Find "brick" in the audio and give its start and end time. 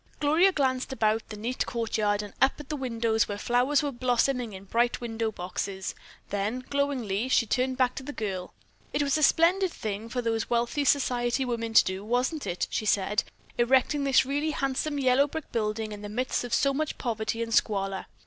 15.27-15.51